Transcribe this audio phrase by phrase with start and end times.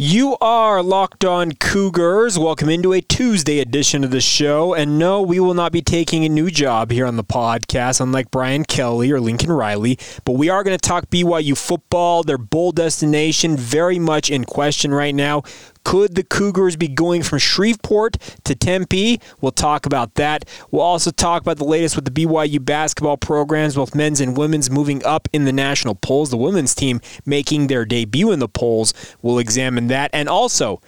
[0.00, 2.38] You are locked on Cougars.
[2.38, 4.72] Welcome into a Tuesday edition of the show.
[4.72, 8.30] And no, we will not be taking a new job here on the podcast, unlike
[8.30, 9.98] Brian Kelly or Lincoln Riley.
[10.24, 14.94] But we are going to talk BYU football, their bowl destination, very much in question
[14.94, 15.42] right now.
[15.84, 19.20] Could the Cougars be going from Shreveport to Tempe?
[19.40, 20.44] We'll talk about that.
[20.70, 24.70] We'll also talk about the latest with the BYU basketball programs, both men's and women's,
[24.70, 26.30] moving up in the national polls.
[26.30, 28.94] The women's team making their debut in the polls.
[29.22, 30.10] We'll examine that.
[30.12, 30.80] And also,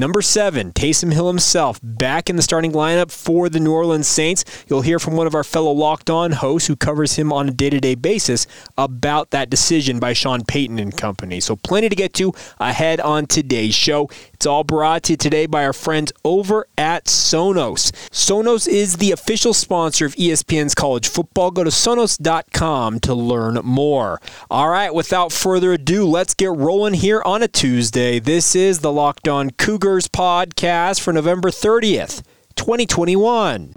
[0.00, 4.44] Number seven, Taysom Hill himself back in the starting lineup for the New Orleans Saints.
[4.68, 7.50] You'll hear from one of our fellow locked on hosts who covers him on a
[7.50, 11.40] day to day basis about that decision by Sean Payton and company.
[11.40, 14.08] So, plenty to get to ahead on today's show.
[14.34, 17.90] It's all brought to you today by our friends over at Sonos.
[18.12, 21.50] Sonos is the official sponsor of ESPN's college football.
[21.50, 24.20] Go to sonos.com to learn more.
[24.48, 28.20] All right, without further ado, let's get rolling here on a Tuesday.
[28.20, 29.50] This is the Locked On
[29.88, 32.22] Cougars podcast for November 30th,
[32.56, 33.72] 2021.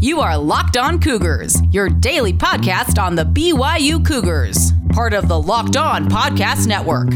[0.00, 5.42] You are Locked On Cougars, your daily podcast on the BYU Cougars, part of the
[5.42, 7.08] Locked On Podcast Network.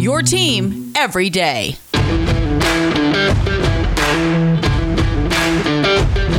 [0.00, 1.74] Your team every day.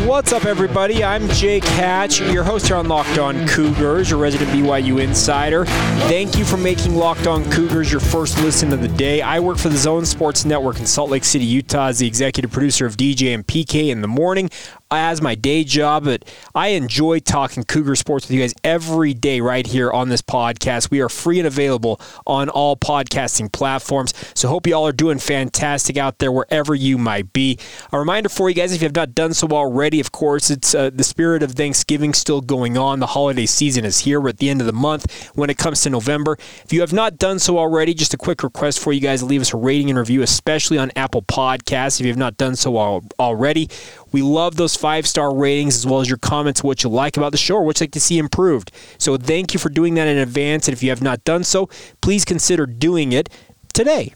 [0.09, 1.03] What's up, everybody?
[1.03, 5.65] I'm Jake Hatch, your host here on Locked On Cougars, your resident BYU insider.
[6.07, 9.21] Thank you for making Locked On Cougars your first listen of the day.
[9.21, 12.49] I work for the Zone Sports Network in Salt Lake City, Utah, as the executive
[12.49, 14.49] producer of DJ and PK in the morning
[14.91, 19.39] as my day job, but I enjoy talking Cougar sports with you guys every day
[19.39, 20.89] right here on this podcast.
[20.89, 24.13] We are free and available on all podcasting platforms.
[24.33, 27.59] So hope you all are doing fantastic out there wherever you might be.
[27.91, 30.73] A reminder for you guys, if you have not done so already, of course, it's
[30.73, 32.99] uh, the spirit of Thanksgiving still going on.
[32.99, 34.19] The holiday season is here.
[34.19, 36.37] We're at the end of the month when it comes to November.
[36.63, 39.25] If you have not done so already, just a quick request for you guys to
[39.25, 41.99] leave us a rating and review, especially on Apple Podcasts.
[41.99, 43.69] If you have not done so already,
[44.11, 47.31] we love those five star ratings as well as your comments, what you like about
[47.31, 48.71] the show or what you'd like to see improved.
[48.97, 50.67] So thank you for doing that in advance.
[50.67, 51.69] And if you have not done so,
[52.01, 53.29] please consider doing it
[53.73, 54.13] today.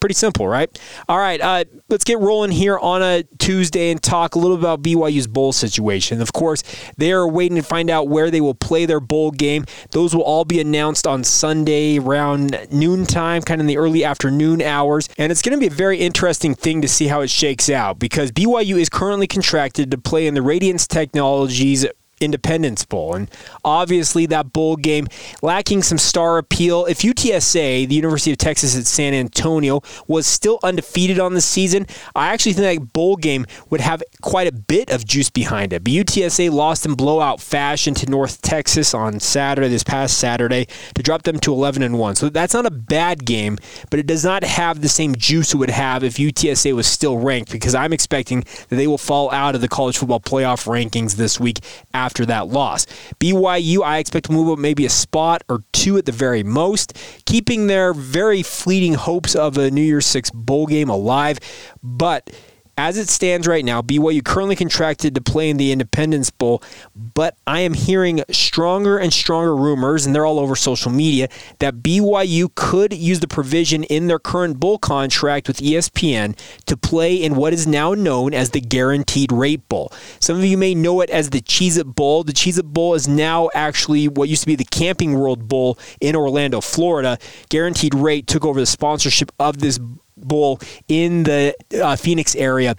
[0.00, 0.80] Pretty simple, right?
[1.10, 4.80] All right, uh, let's get rolling here on a Tuesday and talk a little about
[4.80, 6.22] BYU's bowl situation.
[6.22, 6.62] Of course,
[6.96, 9.66] they are waiting to find out where they will play their bowl game.
[9.90, 14.62] Those will all be announced on Sunday around noontime, kind of in the early afternoon
[14.62, 15.06] hours.
[15.18, 17.98] And it's going to be a very interesting thing to see how it shakes out
[17.98, 21.84] because BYU is currently contracted to play in the Radiance Technologies
[22.20, 23.14] Independence Bowl.
[23.14, 23.30] And
[23.64, 25.08] obviously, that bowl game
[25.42, 26.84] lacking some star appeal.
[26.86, 31.86] If UTSA, the University of Texas at San Antonio, was still undefeated on the season,
[32.14, 35.84] I actually think that bowl game would have quite a bit of juice behind it.
[35.84, 41.02] But UTSA lost in blowout fashion to North Texas on Saturday, this past Saturday, to
[41.02, 42.16] drop them to 11 and 1.
[42.16, 43.58] So that's not a bad game,
[43.90, 47.18] but it does not have the same juice it would have if UTSA was still
[47.18, 51.16] ranked because I'm expecting that they will fall out of the college football playoff rankings
[51.16, 51.60] this week
[51.94, 52.86] after after that loss.
[53.20, 56.98] BYU, I expect to move up maybe a spot or two at the very most,
[57.24, 61.38] keeping their very fleeting hopes of a New Year's Six bowl game alive.
[61.84, 62.30] But
[62.80, 66.62] as it stands right now, BYU currently contracted to play in the Independence Bowl,
[66.96, 71.82] but I am hearing stronger and stronger rumors, and they're all over social media, that
[71.82, 77.36] BYU could use the provision in their current bowl contract with ESPN to play in
[77.36, 79.92] what is now known as the Guaranteed Rate Bowl.
[80.18, 82.24] Some of you may know it as the Cheez It Bowl.
[82.24, 85.78] The Cheez It Bowl is now actually what used to be the Camping World Bowl
[86.00, 87.18] in Orlando, Florida.
[87.50, 89.78] Guaranteed Rate took over the sponsorship of this
[90.20, 92.76] Bowl in the uh, Phoenix area.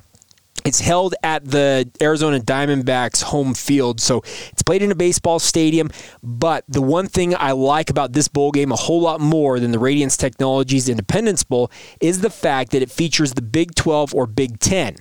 [0.63, 3.99] It's held at the Arizona Diamondbacks home field.
[3.99, 4.21] So
[4.51, 5.89] it's played in a baseball stadium.
[6.21, 9.71] But the one thing I like about this bowl game a whole lot more than
[9.71, 14.27] the Radiance Technologies Independence Bowl is the fact that it features the Big 12 or
[14.27, 14.97] Big 10.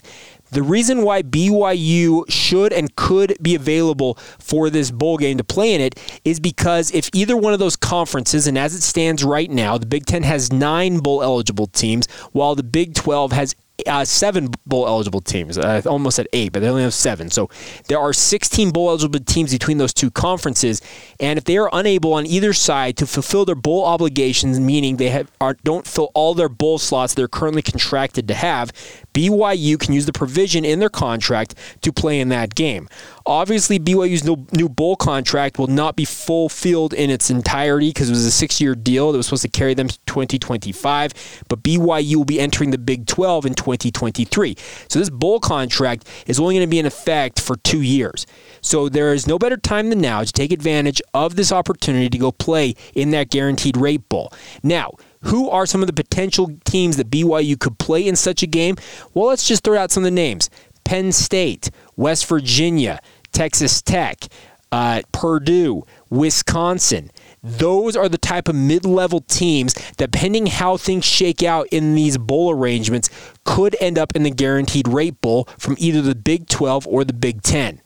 [0.51, 5.75] The reason why BYU should and could be available for this bowl game to play
[5.75, 9.51] in it is because if either one of those conferences, and as it stands right
[9.51, 13.55] now, the Big Ten has nine bowl eligible teams, while the Big 12 has
[13.87, 15.59] uh, seven bowl eligible teams.
[15.59, 17.31] Uh, almost at eight, but they only have seven.
[17.31, 17.49] So
[17.89, 20.81] there are 16 bowl eligible teams between those two conferences.
[21.19, 25.11] And if they are unable on either side to fulfill their bowl obligations, meaning they
[25.11, 28.73] have, are, don't fill all their bowl slots they're currently contracted to have,
[29.15, 32.89] BYU can use the provision in their contract to play in that game.
[33.27, 38.25] Obviously, BYU's new, bowl contract will not be fulfilled in its entirety because it was
[38.25, 41.45] a six year deal that was supposed to carry them to 2025.
[41.49, 44.57] But BYU will be entering the Big 12 in 2023.
[44.89, 48.27] So this bowl contract is only going to be in effect for two years.
[48.61, 52.19] So there is no better time than now to take advantage of this opportunity to
[52.19, 54.33] go play in that guaranteed rate bowl.
[54.63, 54.93] Now,
[55.25, 58.77] Who are some of the potential teams that BYU could play in such a game?
[59.13, 60.49] Well, let's just throw out some of the names
[60.85, 63.01] Penn State, West Virginia,
[63.33, 64.27] Texas Tech,
[64.73, 67.11] uh, Purdue, Wisconsin.
[67.43, 72.19] Those are the type of mid level teams, depending how things shake out in these
[72.19, 73.09] bowl arrangements,
[73.45, 77.13] could end up in the guaranteed rate bowl from either the Big 12 or the
[77.13, 77.81] Big 10.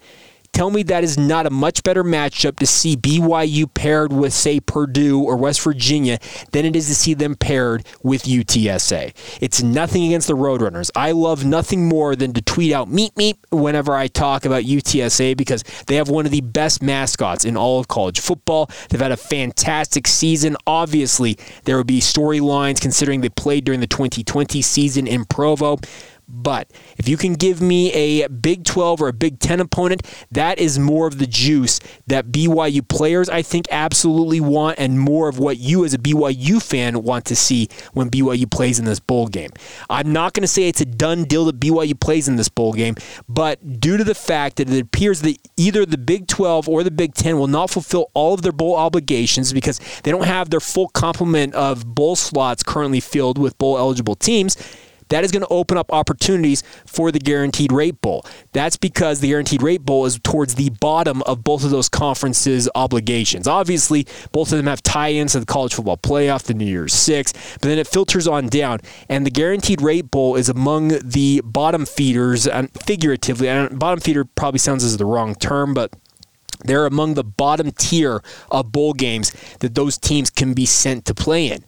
[0.55, 4.61] Tell me that is not a much better matchup to see BYU paired with, say,
[4.61, 6.21] Purdue or West Virginia
[6.53, 9.13] than it is to see them paired with UTSA.
[9.41, 10.93] It's nothing against the Roadrunners.
[10.95, 15.37] I love nothing more than to tweet out meet meet whenever I talk about UTSA
[15.37, 18.71] because they have one of the best mascots in all of college football.
[18.91, 20.57] They've had a fantastic season.
[20.69, 25.79] Obviously, there will be storylines considering they played during the 2020 season in Provo.
[26.29, 30.59] But if you can give me a Big 12 or a Big 10 opponent, that
[30.59, 35.39] is more of the juice that BYU players, I think, absolutely want, and more of
[35.39, 39.27] what you, as a BYU fan, want to see when BYU plays in this bowl
[39.27, 39.51] game.
[39.91, 42.73] I'm not going to say it's a done deal that BYU plays in this bowl
[42.73, 42.95] game,
[43.29, 46.91] but due to the fact that it appears that either the Big 12 or the
[46.91, 50.61] Big 10 will not fulfill all of their bowl obligations because they don't have their
[50.61, 54.57] full complement of bowl slots currently filled with bowl eligible teams
[55.09, 58.25] that is going to open up opportunities for the Guaranteed Rate Bowl.
[58.53, 62.69] That's because the Guaranteed Rate Bowl is towards the bottom of both of those conferences'
[62.75, 63.47] obligations.
[63.47, 66.95] Obviously, both of them have tie ins to the college football playoff, the New Year's
[66.95, 68.81] Six, but then it filters on down.
[69.09, 74.25] And the Guaranteed Rate Bowl is among the bottom feeders, and figuratively, and bottom feeder
[74.25, 75.93] probably sounds as the wrong term, but
[76.65, 81.15] they're among the bottom tier of bowl games that those teams can be sent to
[81.15, 81.65] play in.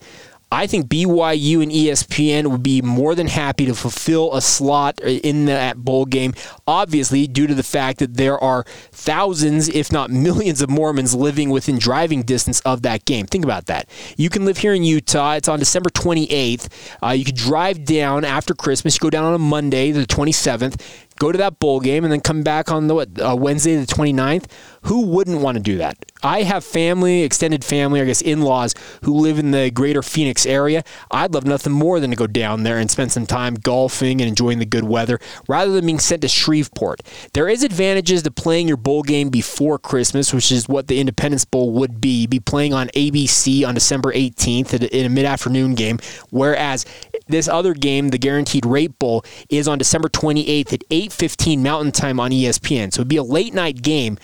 [0.52, 5.46] I think BYU and ESPN would be more than happy to fulfill a slot in
[5.46, 6.34] that bowl game,
[6.68, 11.50] obviously, due to the fact that there are thousands, if not millions, of Mormons living
[11.50, 13.26] within driving distance of that game.
[13.26, 13.88] Think about that.
[14.16, 15.32] You can live here in Utah.
[15.32, 16.68] It's on December 28th.
[17.02, 18.94] Uh, you could drive down after Christmas.
[18.94, 20.80] You go down on a Monday, the 27th
[21.18, 23.86] go to that bowl game and then come back on the what, uh, Wednesday the
[23.86, 24.44] 29th.
[24.86, 25.96] Who wouldn't want to do that?
[26.22, 30.84] I have family, extended family, I guess in-laws who live in the greater Phoenix area.
[31.10, 34.28] I'd love nothing more than to go down there and spend some time golfing and
[34.28, 35.18] enjoying the good weather
[35.48, 37.02] rather than being sent to Shreveport.
[37.32, 41.44] There is advantages to playing your bowl game before Christmas, which is what the Independence
[41.44, 42.28] Bowl would be.
[42.28, 45.98] Be playing on ABC on December 18th in a mid-afternoon game,
[46.30, 46.86] whereas
[47.26, 52.20] this other game, the Guaranteed Rate Bowl, is on December 28th at 8:15 Mountain Time
[52.20, 52.92] on ESPN.
[52.92, 54.16] So it'd be a late night game.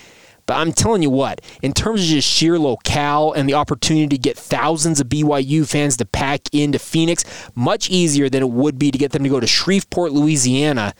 [0.46, 4.18] But I'm telling you what, in terms of just sheer locale and the opportunity to
[4.18, 7.24] get thousands of BYU fans to pack into Phoenix,
[7.54, 10.94] much easier than it would be to get them to go to Shreveport, Louisiana.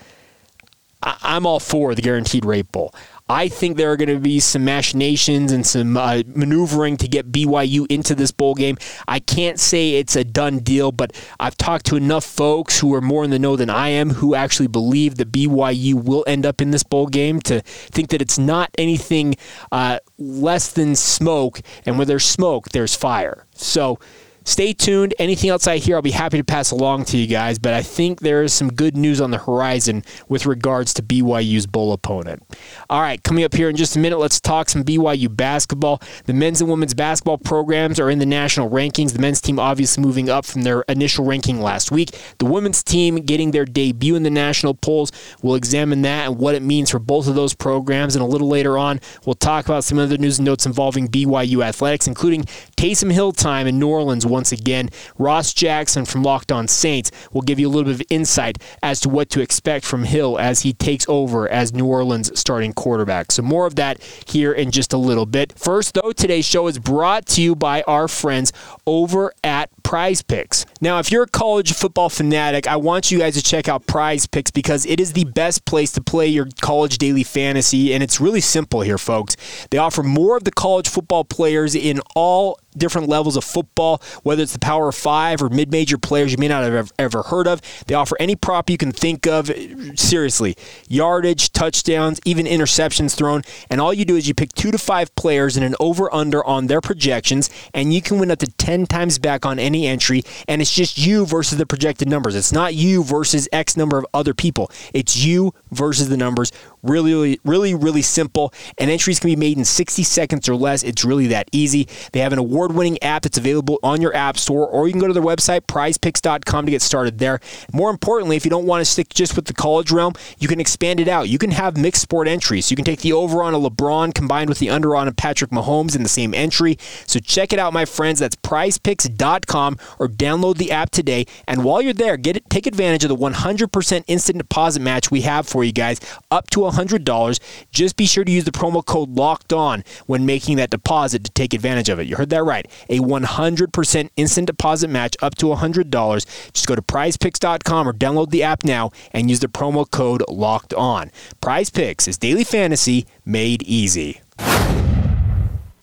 [1.03, 2.94] I'm all for the Guaranteed Rate Bowl.
[3.29, 7.33] I think there are going to be some machinations and some uh, maneuvering to get
[7.33, 8.77] BYU into this bowl game.
[9.09, 13.01] I can't say it's a done deal, but I've talked to enough folks who are
[13.01, 16.61] more in the know than I am who actually believe that BYU will end up
[16.61, 19.37] in this bowl game to think that it's not anything
[19.71, 21.61] uh, less than smoke.
[21.87, 23.47] And where there's smoke, there's fire.
[23.55, 23.99] So,
[24.44, 25.15] stay tuned.
[25.19, 27.59] Anything else I hear, I'll be happy to pass along to you guys.
[27.59, 31.67] But I think there is some good news on the horizon with regards to BYU's
[31.67, 32.43] bowl opponent.
[32.91, 36.03] All right, coming up here in just a minute, let's talk some BYU basketball.
[36.25, 39.12] The men's and women's basketball programs are in the national rankings.
[39.12, 42.19] The men's team obviously moving up from their initial ranking last week.
[42.38, 45.12] The women's team getting their debut in the national polls.
[45.43, 48.16] We'll examine that and what it means for both of those programs.
[48.16, 51.64] And a little later on, we'll talk about some other news and notes involving BYU
[51.64, 52.45] athletics, including
[52.76, 54.89] Taysom Hill time in New Orleans once again.
[55.19, 58.99] Ross Jackson from Locked On Saints will give you a little bit of insight as
[59.01, 63.31] to what to expect from Hill as he takes over as New Orleans starting quarterback.
[63.31, 65.53] So, more of that here in just a little bit.
[65.57, 68.53] First, though, today's show is brought to you by our friends
[68.87, 70.65] over at Prize Picks.
[70.83, 74.27] Now, if you're a college football fanatic, I want you guys to check out Prize
[74.27, 78.21] Picks because it is the best place to play your college daily fantasy, and it's
[78.21, 79.37] really simple here, folks.
[79.71, 84.43] They offer more of the college football players in all different levels of football, whether
[84.43, 87.61] it's the Power Five or mid major players you may not have ever heard of.
[87.87, 89.51] They offer any prop you can think of.
[89.95, 90.57] Seriously,
[90.89, 93.43] yardage, touchdowns, even interceptions thrown.
[93.71, 96.45] And all you do is you pick two to five players and an over under
[96.45, 100.23] on their projections, and you can win up to 10 times back on any entry.
[100.49, 102.35] And it's just you versus the projected numbers.
[102.35, 106.52] It's not you versus X number of other people, it's you versus the numbers.
[106.83, 108.52] Really, really, really, really simple.
[108.79, 110.83] And entries can be made in 60 seconds or less.
[110.83, 111.88] It's really that easy.
[112.12, 115.00] They have an award winning app that's available on your app store, or you can
[115.00, 117.41] go to their website, prizepicks.com, to get started there.
[117.73, 120.61] More importantly, if you don't want to stick just with the college realm, you can
[120.61, 121.29] expand it out.
[121.29, 122.71] You can have mixed sport entries.
[122.71, 125.50] You can take the over on a LeBron combined with the under on a Patrick
[125.50, 126.79] Mahomes in the same entry.
[127.07, 128.21] So check it out, my friends.
[128.21, 131.26] That's prizepicks.com or download the app today.
[131.47, 135.23] And while you're there, get it, take advantage of the 100% instant deposit match we
[135.23, 136.00] have for you guys,
[136.31, 137.40] up to $100.
[137.71, 141.31] Just be sure to use the promo code LOCKED ON when making that deposit to
[141.33, 142.07] take advantage of it.
[142.07, 142.66] You heard that right.
[142.88, 146.52] A 100% instant deposit match up to $100.
[146.52, 150.75] Just go to prizepicks.com or download the app now and use the promo code LOCKED
[150.75, 151.11] ON.
[151.40, 154.21] Prize Picks is daily fantasy made easy.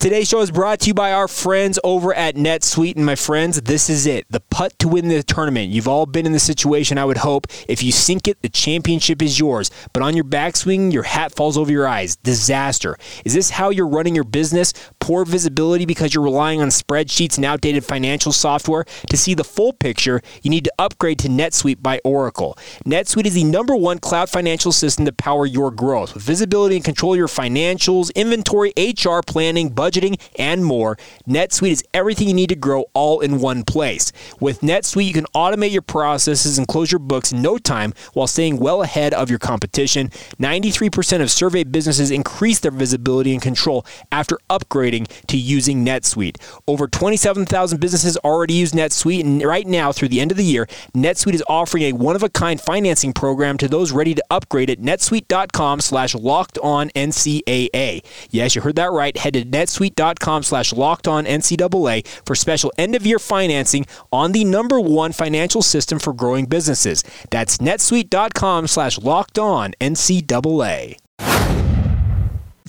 [0.01, 2.95] Today's show is brought to you by our friends over at NetSuite.
[2.95, 5.71] And my friends, this is it the putt to win the tournament.
[5.71, 7.47] You've all been in the situation, I would hope.
[7.67, 9.69] If you sink it, the championship is yours.
[9.91, 12.15] But on your backswing, your hat falls over your eyes.
[12.15, 12.95] Disaster.
[13.25, 14.71] Is this how you're running your business?
[15.01, 18.85] Poor visibility because you're relying on spreadsheets and outdated financial software?
[19.09, 22.57] To see the full picture, you need to upgrade to NetSuite by Oracle.
[22.85, 26.13] NetSuite is the number one cloud financial system to power your growth.
[26.13, 30.97] With visibility and control your financials, inventory, HR planning, budget, budgeting, and more.
[31.27, 34.11] NetSuite is everything you need to grow all in one place.
[34.39, 38.27] With NetSuite, you can automate your processes and close your books in no time while
[38.27, 40.09] staying well ahead of your competition.
[40.39, 46.37] 93% of surveyed businesses increase their visibility and control after upgrading to using NetSuite.
[46.67, 50.67] Over 27,000 businesses already use NetSuite, and right now, through the end of the year,
[50.95, 56.15] NetSuite is offering a one-of-a-kind financing program to those ready to upgrade at netsuite.com slash
[56.15, 58.03] locked on NCAA.
[58.29, 59.15] Yes, you heard that right.
[59.17, 64.31] Head to netsuite netsuite.com slash locked on NCAA for special end of year financing on
[64.31, 67.03] the number one financial system for growing businesses.
[67.29, 71.08] That's netsuite.com slash locked on NCAA.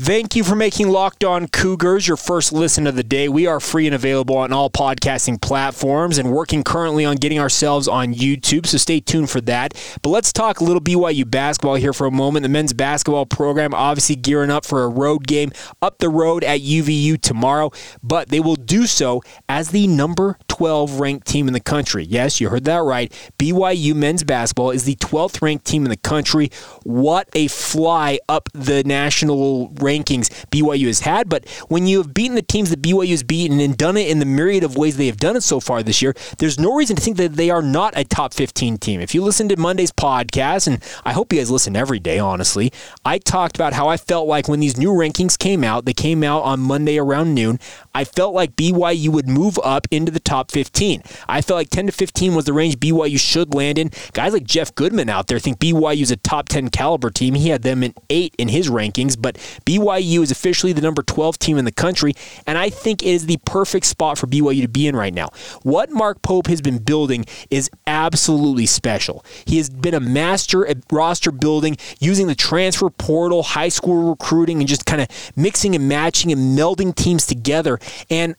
[0.03, 3.29] Thank you for making Locked On Cougars your first listen of the day.
[3.29, 7.87] We are free and available on all podcasting platforms and working currently on getting ourselves
[7.87, 9.75] on YouTube, so stay tuned for that.
[10.01, 12.45] But let's talk a little BYU basketball here for a moment.
[12.45, 15.53] The men's basketball program obviously gearing up for a road game
[15.83, 17.71] up the road at UVU tomorrow,
[18.03, 22.05] but they will do so as the number 12 ranked team in the country.
[22.05, 23.11] Yes, you heard that right.
[23.39, 26.51] BYU men's basketball is the 12th ranked team in the country.
[26.83, 31.31] What a fly up the national rankings BYU has had.
[31.31, 34.19] But when you have beaten the teams that BYU has beaten and done it in
[34.19, 36.95] the myriad of ways they have done it so far this year, there's no reason
[36.95, 39.01] to think that they are not a top 15 team.
[39.01, 42.71] If you listen to Monday's podcast, and I hope you guys listen every day, honestly,
[43.03, 46.23] I talked about how I felt like when these new rankings came out, they came
[46.23, 47.59] out on Monday around noon.
[47.95, 51.03] I felt like BYU would move up into the top 15.
[51.29, 53.91] I felt like 10 to 15 was the range BYU should land in.
[54.13, 57.35] Guys like Jeff Goodman out there think BYU is a top 10 caliber team.
[57.35, 61.39] He had them in eight in his rankings, but BYU is officially the number 12
[61.39, 62.15] team in the country,
[62.47, 65.29] and I think it is the perfect spot for BYU to be in right now.
[65.63, 69.25] What Mark Pope has been building is absolutely special.
[69.45, 74.59] He has been a master at roster building using the transfer portal, high school recruiting,
[74.59, 77.79] and just kind of mixing and matching and melding teams together.
[78.09, 78.35] And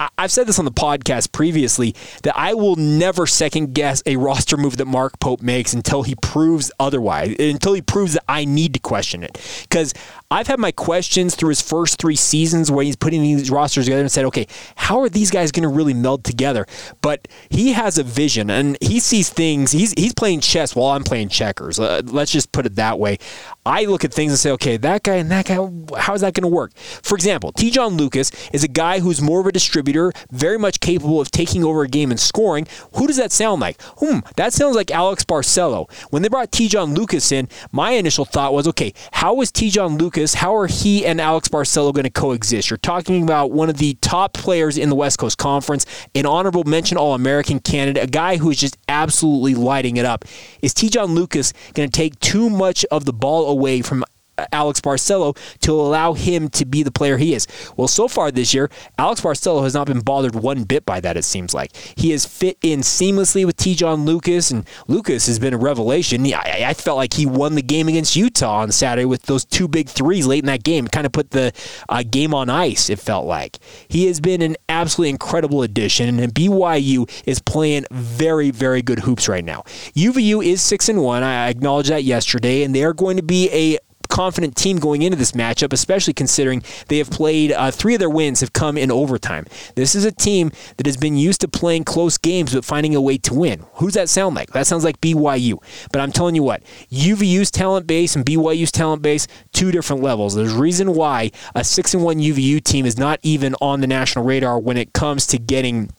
[0.00, 4.56] I've said this on the podcast previously that I will never second guess a roster
[4.56, 8.74] move that Mark Pope makes until he proves otherwise, until he proves that I need
[8.74, 9.40] to question it.
[9.62, 9.94] Because
[10.30, 14.00] I've had my questions through his first three seasons where he's putting these rosters together
[14.00, 16.66] and said, okay, how are these guys going to really meld together?
[17.00, 19.70] But he has a vision and he sees things.
[19.70, 21.78] He's, he's playing chess while I'm playing checkers.
[21.78, 23.18] Uh, let's just put it that way.
[23.66, 25.54] I look at things and say, okay, that guy and that guy,
[25.98, 26.76] how is that going to work?
[26.76, 27.70] For example, T.
[27.70, 31.64] John Lucas is a guy who's more of a distributor, very much capable of taking
[31.64, 32.66] over a game and scoring.
[32.94, 33.80] Who does that sound like?
[33.98, 35.90] Hmm, that sounds like Alex Barcelo.
[36.10, 36.68] When they brought T.
[36.68, 39.70] John Lucas in, my initial thought was, okay, how is T.
[39.70, 42.70] John Lucas how are he and Alex Barcelo going to coexist?
[42.70, 46.64] You're talking about one of the top players in the West Coast Conference, an honorable
[46.64, 50.24] mention All American candidate, a guy who is just absolutely lighting it up.
[50.62, 50.88] Is T.
[50.88, 54.04] John Lucas going to take too much of the ball away from
[54.52, 57.46] Alex Barcelo to allow him to be the player he is.
[57.76, 61.16] Well, so far this year, Alex Barcelo has not been bothered one bit by that,
[61.16, 61.74] it seems like.
[61.96, 63.74] He has fit in seamlessly with T.
[63.74, 66.24] John Lucas, and Lucas has been a revelation.
[66.26, 69.68] I, I, felt like he won the game against Utah on Saturday with those two
[69.68, 70.88] big threes late in that game.
[70.88, 71.52] Kind of put the
[71.88, 73.58] uh, game on ice, it felt like.
[73.88, 79.28] He has been an absolutely incredible addition, and BYU is playing very, very good hoops
[79.28, 79.62] right now.
[79.94, 81.22] UVU is 6 and 1.
[81.22, 83.78] I acknowledged that yesterday, and they are going to be a
[84.14, 88.08] confident team going into this matchup, especially considering they have played uh, three of their
[88.08, 89.44] wins have come in overtime.
[89.74, 93.00] This is a team that has been used to playing close games but finding a
[93.00, 93.64] way to win.
[93.74, 94.52] Who's that sound like?
[94.52, 95.60] That sounds like BYU.
[95.90, 100.36] But I'm telling you what, UVU's talent base and BYU's talent base, two different levels.
[100.36, 103.88] There's a reason why a six and one UVU team is not even on the
[103.88, 105.90] national radar when it comes to getting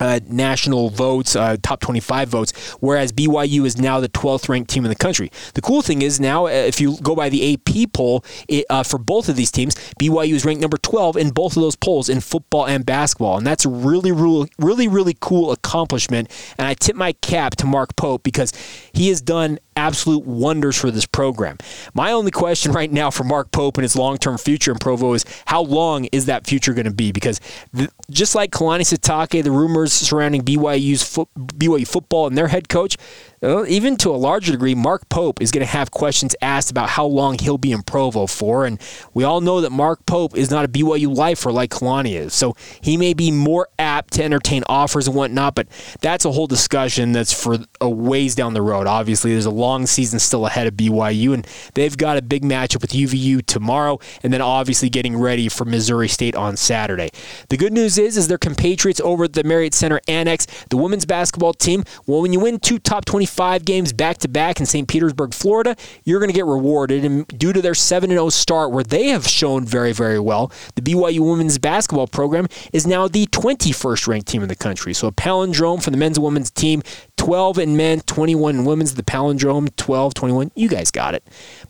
[0.00, 4.84] uh, national votes, uh, top 25 votes, whereas BYU is now the 12th ranked team
[4.84, 5.30] in the country.
[5.54, 8.82] The cool thing is now, uh, if you go by the AP poll it, uh,
[8.82, 12.08] for both of these teams, BYU is ranked number 12 in both of those polls
[12.08, 13.38] in football and basketball.
[13.38, 16.30] And that's a really, really, really, really cool accomplishment.
[16.58, 18.52] And I tip my cap to Mark Pope because
[18.92, 21.56] he has done absolute wonders for this program.
[21.94, 25.14] My only question right now for Mark Pope and his long term future in Provo
[25.14, 27.12] is how long is that future going to be?
[27.12, 27.40] Because
[27.72, 32.96] the, just like Kalani Sitake, the rumors surrounding BYU's BYU football and their head coach,
[33.42, 37.06] even to a larger degree, Mark Pope is going to have questions asked about how
[37.06, 38.66] long he'll be in Provo for.
[38.66, 38.80] And
[39.14, 42.34] we all know that Mark Pope is not a BYU lifer like Kalani is.
[42.34, 45.68] So he may be more apt to entertain offers and whatnot, but
[46.00, 48.86] that's a whole discussion that's for a ways down the road.
[48.86, 52.82] Obviously, there's a long season still ahead of BYU, and they've got a big matchup
[52.82, 57.08] with UVU tomorrow, and then obviously getting ready for Missouri State on Saturday.
[57.48, 61.06] The good news is, is their compatriots over at the Marriott Center Annex, the women's
[61.06, 61.84] basketball team.
[62.06, 64.86] Well, when you win two top 20 five games back to back in St.
[64.86, 67.04] Petersburg, Florida, you're going to get rewarded.
[67.04, 70.82] And due to their 7 0 start, where they have shown very, very well, the
[70.82, 74.92] BYU women's basketball program is now the 21st ranked team in the country.
[74.92, 76.82] So a palindrome for the men's and women's team
[77.20, 80.52] 12 in men, 21 in women's, the palindrome 12, 21.
[80.54, 81.22] You guys got it.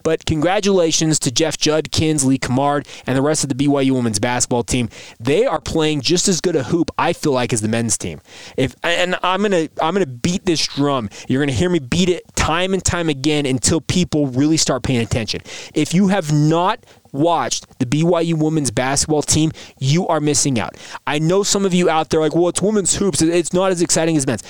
[0.05, 4.63] But congratulations to Jeff Judkins, Lee Cummard, and the rest of the BYU women's basketball
[4.63, 4.89] team.
[5.19, 8.21] They are playing just as good a hoop, I feel like, as the men's team.
[8.57, 11.11] If and I'm gonna I'm gonna beat this drum.
[11.27, 15.01] You're gonna hear me beat it time and time again until people really start paying
[15.01, 15.41] attention.
[15.75, 20.77] If you have not watched the BYU women's basketball team, you are missing out.
[21.09, 23.21] I know some of you out there like, well, it's women's hoops.
[23.21, 24.45] It's not as exciting as men's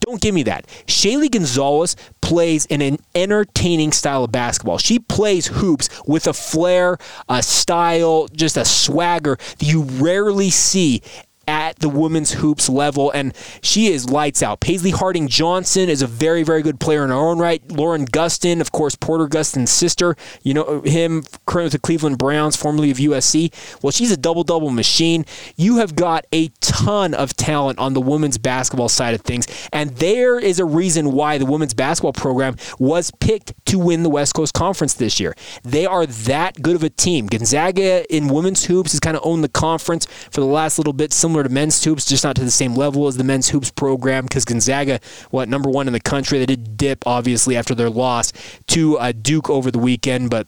[0.00, 0.66] don't give me that.
[0.86, 4.78] Shaylee Gonzalez plays in an entertaining style of basketball.
[4.78, 11.02] She plays hoops with a flair, a style, just a swagger that you rarely see
[11.50, 14.60] at the women's hoops level, and she is lights out.
[14.60, 17.60] Paisley Harding Johnson is a very, very good player in her own right.
[17.72, 20.14] Lauren Gustin, of course, Porter Gustin's sister,
[20.44, 23.52] you know him currently with the Cleveland Browns, formerly of USC.
[23.82, 25.26] Well, she's a double double machine.
[25.56, 29.90] You have got a ton of talent on the women's basketball side of things, and
[29.96, 34.34] there is a reason why the women's basketball program was picked to win the West
[34.36, 35.34] Coast Conference this year.
[35.64, 37.26] They are that good of a team.
[37.26, 41.12] Gonzaga in women's hoops has kind of owned the conference for the last little bit,
[41.12, 43.70] similar similar to men's hoops, just not to the same level as the men's hoops
[43.70, 45.00] program because Gonzaga,
[45.30, 46.38] what, number one in the country.
[46.38, 48.32] They did dip, obviously, after their loss
[48.68, 50.46] to uh, Duke over the weekend, but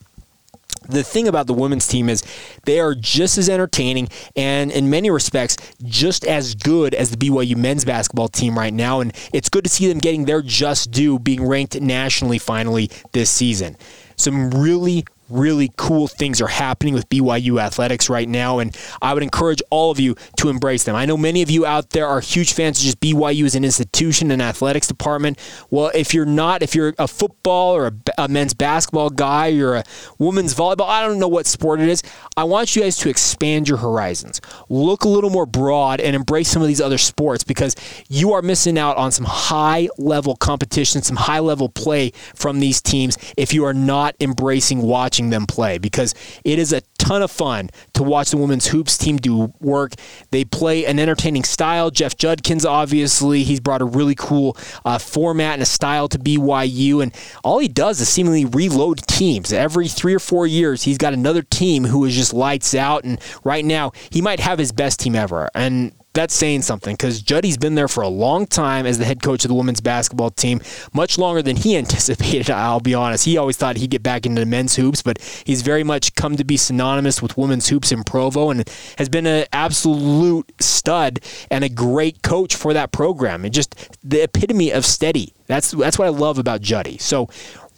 [0.87, 2.23] the thing about the women's team is
[2.65, 7.55] they are just as entertaining and in many respects just as good as the BYU
[7.55, 11.19] men's basketball team right now and it's good to see them getting their just due
[11.19, 13.77] being ranked nationally finally this season.
[14.17, 19.23] Some really really cool things are happening with BYU athletics right now, and I would
[19.23, 20.95] encourage all of you to embrace them.
[20.95, 23.65] I know many of you out there are huge fans of just BYU as an
[23.65, 25.39] institution and athletics department.
[25.69, 29.75] Well, if you're not, if you're a football or a, a men's basketball guy, you're
[29.75, 29.83] a
[30.19, 32.03] women's volleyball, I don't know what sport it is.
[32.37, 36.49] I want you guys to expand your horizons, look a little more broad, and embrace
[36.49, 37.75] some of these other sports because
[38.09, 42.81] you are missing out on some high level competition, some high level play from these
[42.81, 47.21] teams if you are not embracing watching watching them play because it is a ton
[47.21, 49.93] of fun to watch the women's hoops team do work.
[50.31, 51.91] They play an entertaining style.
[51.91, 57.01] Jeff Judkins, obviously, he's brought a really cool uh, format and a style to BYU,
[57.01, 59.51] and all he does is seemingly reload teams.
[59.51, 63.19] Every three or four years, he's got another team who is just lights out, and
[63.43, 65.49] right now, he might have his best team ever.
[65.55, 69.21] And that's saying something because Juddy's been there for a long time as the head
[69.23, 70.61] coach of the women's basketball team,
[70.93, 72.49] much longer than he anticipated.
[72.49, 73.25] I'll be honest.
[73.25, 76.43] He always thought he'd get back into men's hoops, but he's very much come to
[76.43, 81.69] be synonymous with women's hoops in Provo and has been an absolute stud and a
[81.69, 83.43] great coach for that program.
[83.43, 85.33] And just the epitome of steady.
[85.47, 86.97] That's that's what I love about Juddy.
[86.99, 87.27] So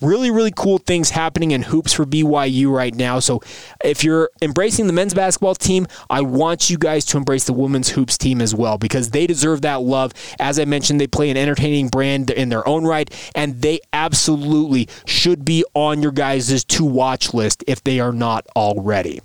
[0.02, 3.20] really, really cool things happening in hoops for BYU right now.
[3.20, 3.42] So
[3.84, 7.90] if you're embracing the men's basketball team, I want you guys to embrace the women's
[7.90, 10.14] hoops team as well because they deserve that love.
[10.40, 14.88] As I mentioned, they play an entertaining brand in their own right, and they absolutely
[15.06, 19.22] should be on your guys' to watch list if they are not already.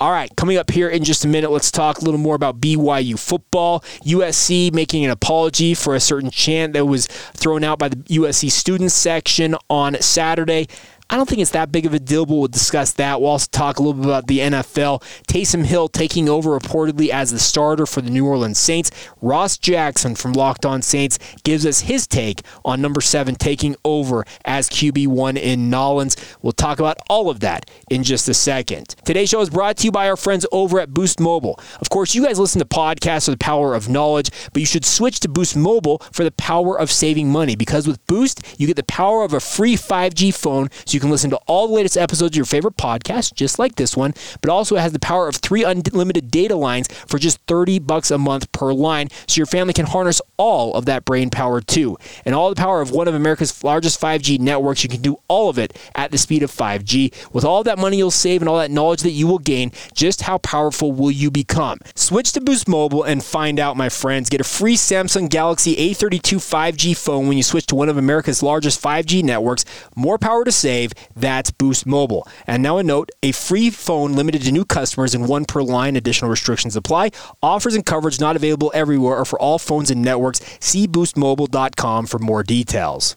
[0.00, 2.58] All right, coming up here in just a minute, let's talk a little more about
[2.58, 3.80] BYU football.
[4.06, 8.50] USC making an apology for a certain chant that was thrown out by the USC
[8.50, 10.68] student section on Saturday.
[11.10, 13.20] I don't think it's that big of a deal, but we'll discuss that.
[13.20, 15.02] We'll also talk a little bit about the NFL.
[15.26, 18.92] Taysom Hill taking over reportedly as the starter for the New Orleans Saints.
[19.20, 24.24] Ross Jackson from Locked On Saints gives us his take on number seven taking over
[24.44, 26.16] as QB1 in Nollins.
[26.42, 28.94] We'll talk about all of that in just a second.
[29.04, 31.58] Today's show is brought to you by our friends over at Boost Mobile.
[31.80, 34.84] Of course, you guys listen to podcasts for the power of knowledge, but you should
[34.84, 38.76] switch to Boost Mobile for the power of saving money because with Boost, you get
[38.76, 41.96] the power of a free 5G phone so you can listen to all the latest
[41.96, 45.28] episodes of your favorite podcast, just like this one, but also it has the power
[45.28, 49.46] of three unlimited data lines for just 30 bucks a month per line so your
[49.46, 51.96] family can harness all of that brain power too.
[52.24, 55.48] And all the power of one of America's largest 5G networks, you can do all
[55.48, 57.32] of it at the speed of 5G.
[57.32, 60.22] With all that money you'll save and all that knowledge that you will gain, just
[60.22, 61.78] how powerful will you become?
[61.94, 64.28] Switch to Boost Mobile and find out, my friends.
[64.28, 68.42] Get a free Samsung Galaxy A32 5G phone when you switch to one of America's
[68.42, 69.64] largest 5G networks.
[69.94, 70.89] More power to save.
[71.14, 72.26] That's Boost Mobile.
[72.46, 75.96] And now a note a free phone limited to new customers and one per line.
[75.96, 77.10] Additional restrictions apply.
[77.42, 80.40] Offers and coverage not available everywhere or for all phones and networks.
[80.60, 83.16] See boostmobile.com for more details.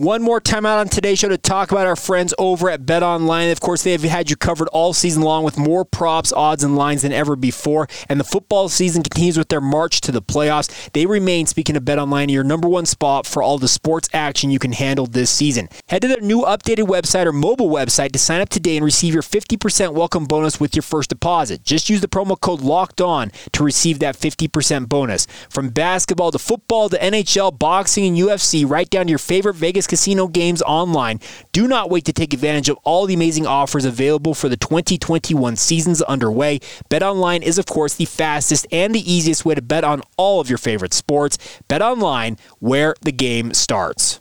[0.00, 3.02] One more time out on today's show to talk about our friends over at Bet
[3.02, 3.50] Online.
[3.50, 6.74] Of course, they have had you covered all season long with more props, odds, and
[6.74, 7.86] lines than ever before.
[8.08, 10.90] And the football season continues with their march to the playoffs.
[10.92, 14.50] They remain, speaking of Bet Online, your number one spot for all the sports action
[14.50, 15.68] you can handle this season.
[15.90, 19.12] Head to their new updated website or mobile website to sign up today and receive
[19.12, 21.62] your 50% welcome bonus with your first deposit.
[21.62, 25.26] Just use the promo code LOCKED ON to receive that 50% bonus.
[25.50, 29.89] From basketball to football to NHL, boxing, and UFC, right down to your favorite Vegas
[29.90, 31.20] casino games online.
[31.52, 35.56] Do not wait to take advantage of all the amazing offers available for the 2021
[35.56, 36.60] seasons underway.
[36.88, 40.48] BetOnline is, of course, the fastest and the easiest way to bet on all of
[40.48, 41.36] your favorite sports.
[41.68, 44.20] BetOnline, where the game starts.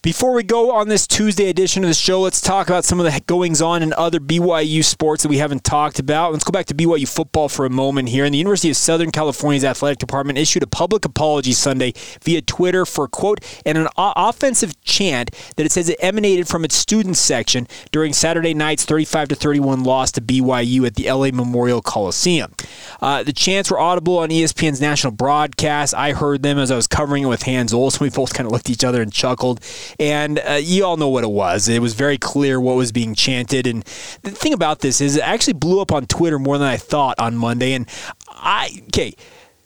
[0.00, 3.04] Before we go on this Tuesday edition of the show, let's talk about some of
[3.04, 6.30] the goings on in other BYU sports that we haven't talked about.
[6.30, 8.24] Let's go back to BYU football for a moment here.
[8.24, 12.86] And the University of Southern California's athletic department issued a public apology Sunday via Twitter
[12.86, 17.18] for, quote, and an o- offensive chant that it says it emanated from its students
[17.18, 22.54] section during Saturday night's 35 31 loss to BYU at the LA Memorial Coliseum.
[23.02, 25.92] Uh, the chants were audible on ESPN's national broadcast.
[25.92, 28.04] I heard them as I was covering it with Hans Olsen.
[28.04, 29.60] We both kind of looked at each other and chuckled.
[29.98, 31.68] And uh, you all know what it was.
[31.68, 33.66] It was very clear what was being chanted.
[33.66, 33.82] And
[34.22, 37.18] the thing about this is it actually blew up on Twitter more than I thought
[37.18, 37.72] on Monday.
[37.72, 37.88] And
[38.28, 39.14] I, okay,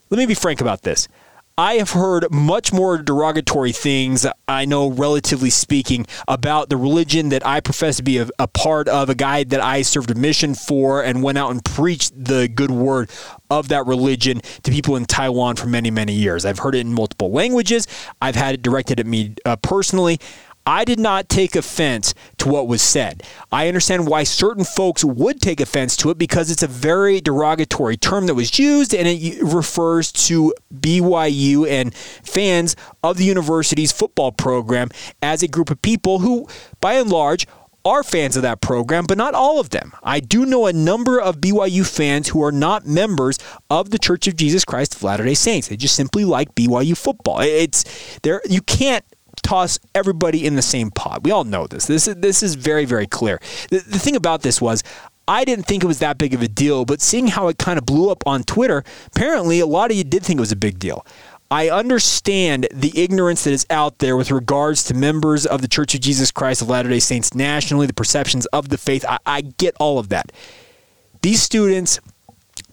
[0.09, 1.07] let me be frank about this.
[1.55, 7.45] I have heard much more derogatory things, I know, relatively speaking, about the religion that
[7.45, 10.55] I profess to be a, a, part of, a guy that I served a mission
[10.55, 13.11] for and went out and preached the good word
[13.51, 16.43] of that religion to people in Taiwan for many, many years.
[16.43, 17.87] I've heard it in multiple languages,
[18.19, 20.19] I've had it directed at me uh, personally.
[20.65, 23.23] I did not take offense to what was said.
[23.51, 27.97] I understand why certain folks would take offense to it because it's a very derogatory
[27.97, 34.31] term that was used and it refers to BYU and fans of the university's football
[34.31, 34.89] program
[35.21, 36.47] as a group of people who,
[36.79, 37.45] by and large,
[37.85, 39.91] are fans of that program, but not all of them.
[40.03, 43.37] I do know a number of BYU fans who are not members
[43.69, 45.67] of the Church of Jesus Christ of Latter-day Saints.
[45.67, 47.41] They just simply like BYU football.
[47.41, 47.83] It's
[48.19, 49.03] there you can't
[49.53, 51.23] toss everybody in the same pot.
[51.23, 51.85] We all know this.
[51.85, 53.39] This is this is very very clear.
[53.69, 54.83] The, the thing about this was
[55.27, 57.77] I didn't think it was that big of a deal, but seeing how it kind
[57.77, 60.57] of blew up on Twitter, apparently a lot of you did think it was a
[60.57, 61.05] big deal.
[61.51, 65.93] I understand the ignorance that is out there with regards to members of the Church
[65.93, 69.05] of Jesus Christ of Latter day Saints nationally, the perceptions of the faith.
[69.07, 70.31] I, I get all of that.
[71.21, 71.99] These students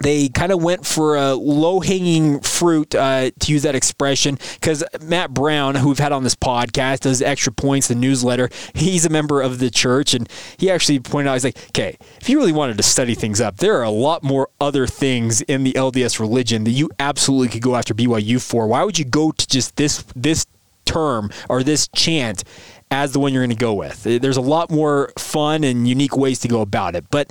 [0.00, 4.82] they kind of went for a low hanging fruit, uh, to use that expression, because
[5.02, 8.48] Matt Brown, who we've had on this podcast, does extra points, the newsletter.
[8.74, 12.28] He's a member of the church, and he actually pointed out, he's like, okay, if
[12.28, 15.64] you really wanted to study things up, there are a lot more other things in
[15.64, 18.66] the LDS religion that you absolutely could go after BYU for.
[18.66, 20.46] Why would you go to just this this
[20.86, 22.42] term or this chant
[22.90, 24.04] as the one you're going to go with?
[24.04, 27.30] There's a lot more fun and unique ways to go about it, but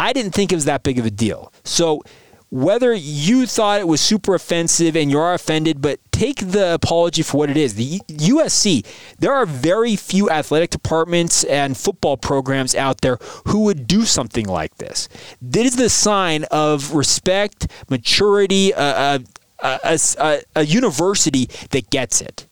[0.00, 1.52] I didn't think it was that big of a deal.
[1.62, 2.02] So
[2.48, 7.22] whether you thought it was super offensive and you are offended, but take the apology
[7.22, 7.74] for what it is.
[7.74, 8.84] The USC,
[9.18, 14.46] there are very few athletic departments and football programs out there who would do something
[14.46, 15.08] like this.
[15.40, 19.20] This is the sign of respect, maturity, a,
[19.62, 22.48] a, a, a university that gets it.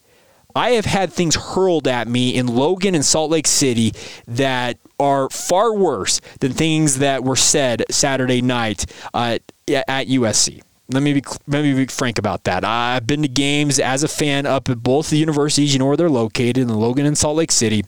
[0.55, 3.93] I have had things hurled at me in Logan and Salt Lake City
[4.27, 10.63] that are far worse than things that were said Saturday night uh, at USC.
[10.89, 12.65] let me be let me be frank about that.
[12.65, 15.73] I've been to games as a fan up at both the universities.
[15.73, 17.85] You know where they're located in Logan and Salt Lake City.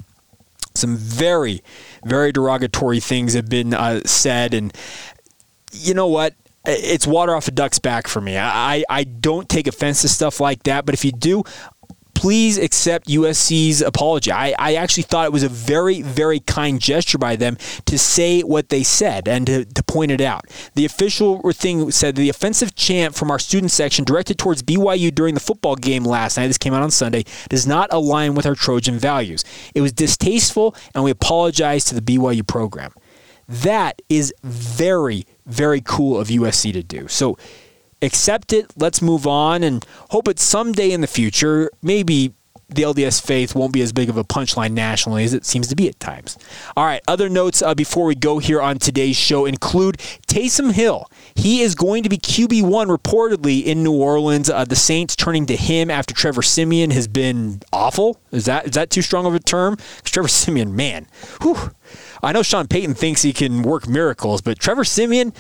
[0.75, 1.63] Some very,
[2.05, 4.73] very derogatory things have been uh, said, and
[5.73, 6.35] you know what?
[6.65, 8.39] It's water off a duck's back for me.
[8.39, 11.43] I, I don't take offense to stuff like that, but if you do,
[12.21, 14.31] please accept USC's apology.
[14.31, 17.57] I, I actually thought it was a very, very kind gesture by them
[17.87, 20.45] to say what they said and to, to point it out.
[20.75, 25.33] The official thing said the offensive chant from our student section directed towards BYU during
[25.33, 28.55] the football game last night, this came out on Sunday, does not align with our
[28.55, 29.43] Trojan values.
[29.75, 32.93] It was distasteful, and we apologize to the BYU program.
[33.49, 37.09] That is very, very cool of USC to do.
[37.09, 37.39] So,
[38.03, 42.33] accept it, let's move on, and hope it someday in the future, maybe
[42.75, 45.77] the LDS faith won't be as big of a punchline nationally as it seems to
[45.77, 46.39] be at times.
[46.77, 51.11] All right, other notes uh, before we go here on today's show include Taysom Hill.
[51.35, 54.49] He is going to be QB1 reportedly in New Orleans.
[54.49, 58.21] Uh, the Saints turning to him after Trevor Siemian has been awful.
[58.31, 59.77] Is that is that too strong of a term?
[60.05, 61.07] Trevor Siemian, man,
[61.43, 61.73] whew.
[62.23, 65.33] I know Sean Payton thinks he can work miracles, but Trevor Siemian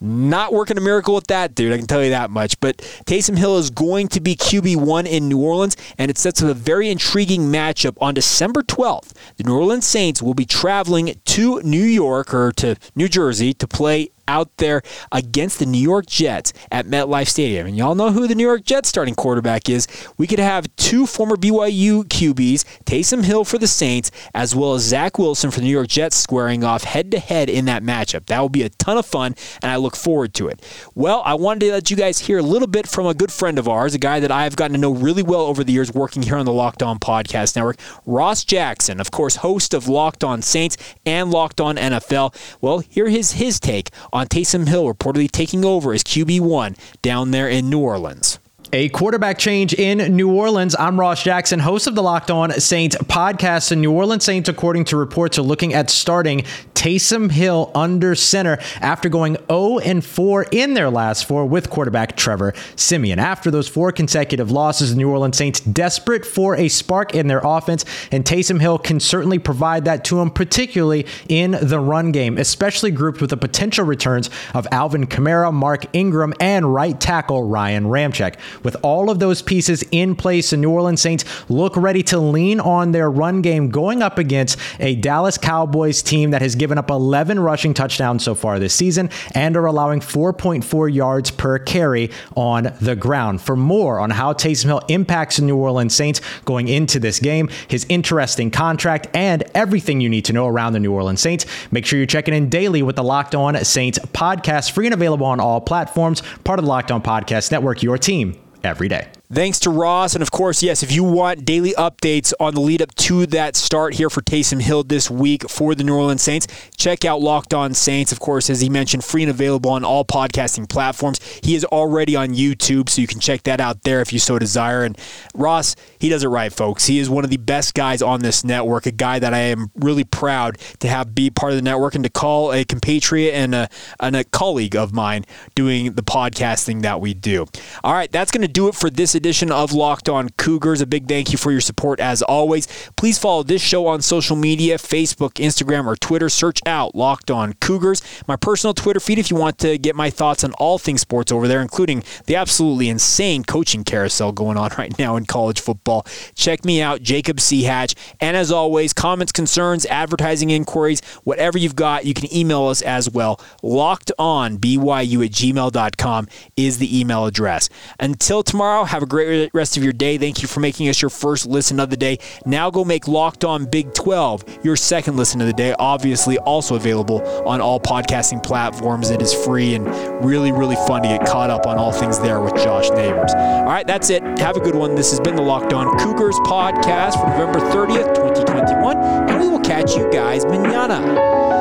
[0.00, 2.58] not working a miracle with that dude, I can tell you that much.
[2.60, 6.48] But Taysom Hill is going to be QB1 in New Orleans, and it sets up
[6.48, 9.12] a very intriguing matchup on December 12th.
[9.36, 13.66] The New Orleans Saints will be traveling to New York or to New Jersey to
[13.66, 17.66] play out there against the New York Jets at MetLife Stadium.
[17.66, 19.86] And y'all know who the New York Jets starting quarterback is.
[20.16, 24.82] We could have two former BYU QBs, Taysom Hill for the Saints, as well as
[24.82, 28.26] Zach Wilson for the New York Jets squaring off head to head in that matchup.
[28.26, 30.64] That will be a ton of fun, and I look forward to it.
[30.94, 33.58] Well, I wanted to let you guys hear a little bit from a good friend
[33.58, 36.22] of ours, a guy that I've gotten to know really well over the years working
[36.22, 40.42] here on the Locked On Podcast Network, Ross Jackson, of course, host of Locked On
[40.42, 42.34] Saints and Locked On NFL.
[42.60, 47.48] Well, here is his take on Taysom Hill reportedly taking over as QB1 down there
[47.48, 48.38] in New Orleans.
[48.72, 50.74] A quarterback change in New Orleans.
[50.76, 53.68] I'm Ross Jackson, host of the Locked On Saints podcast.
[53.68, 56.42] The New Orleans Saints, according to reports, are looking at starting
[56.74, 62.16] Taysom Hill under center after going 0 and 4 in their last four with quarterback
[62.16, 63.20] Trevor Siemian.
[63.20, 67.40] After those four consecutive losses, the New Orleans Saints desperate for a spark in their
[67.44, 72.36] offense, and Taysom Hill can certainly provide that to them, particularly in the run game,
[72.36, 77.84] especially grouped with the potential returns of Alvin Kamara, Mark Ingram, and right tackle Ryan
[77.84, 78.34] Ramczyk.
[78.66, 82.58] With all of those pieces in place, the New Orleans Saints look ready to lean
[82.58, 86.90] on their run game going up against a Dallas Cowboys team that has given up
[86.90, 92.74] 11 rushing touchdowns so far this season and are allowing 4.4 yards per carry on
[92.80, 93.40] the ground.
[93.40, 97.48] For more on how Taysom Hill impacts the New Orleans Saints going into this game,
[97.68, 101.86] his interesting contract, and everything you need to know around the New Orleans Saints, make
[101.86, 105.38] sure you're checking in daily with the Locked On Saints podcast, free and available on
[105.38, 109.08] all platforms, part of the Locked On Podcast Network, your team every day.
[109.32, 110.14] Thanks to Ross.
[110.14, 113.56] And of course, yes, if you want daily updates on the lead up to that
[113.56, 117.52] start here for Taysom Hill this week for the New Orleans Saints, check out Locked
[117.52, 118.12] On Saints.
[118.12, 121.20] Of course, as he mentioned, free and available on all podcasting platforms.
[121.42, 124.38] He is already on YouTube, so you can check that out there if you so
[124.38, 124.84] desire.
[124.84, 124.96] And
[125.34, 126.86] Ross, he does it right, folks.
[126.86, 129.72] He is one of the best guys on this network, a guy that I am
[129.74, 133.56] really proud to have be part of the network and to call a compatriot and
[133.56, 135.24] a, and a colleague of mine
[135.56, 137.46] doing the podcasting that we do.
[137.82, 140.80] All right, that's going to do it for this edition of Locked On Cougars.
[140.80, 142.68] A big thank you for your support as always.
[142.96, 146.28] Please follow this show on social media Facebook, Instagram, or Twitter.
[146.28, 148.02] Search out Locked On Cougars.
[148.28, 151.32] My personal Twitter feed if you want to get my thoughts on all things sports
[151.32, 156.06] over there, including the absolutely insane coaching carousel going on right now in college football.
[156.34, 157.64] Check me out, Jacob C.
[157.64, 157.94] Hatch.
[158.20, 163.10] And as always, comments, concerns, advertising inquiries, whatever you've got, you can email us as
[163.10, 163.40] well.
[163.62, 167.68] Locked on BYU at gmail.com is the email address.
[167.98, 170.18] Until tomorrow, have a a great rest of your day.
[170.18, 172.18] Thank you for making us your first listen of the day.
[172.44, 175.74] Now go make Locked On Big 12 your second listen of the day.
[175.78, 179.10] Obviously, also available on all podcasting platforms.
[179.10, 179.86] It is free and
[180.24, 183.32] really, really fun to get caught up on all things there with Josh Neighbors.
[183.34, 184.22] All right, that's it.
[184.38, 184.94] Have a good one.
[184.94, 189.60] This has been the Locked On Cougars podcast for November 30th, 2021, and we will
[189.60, 191.55] catch you guys manana.